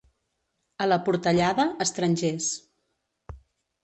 [0.85, 2.47] A la Portellada, estrangers.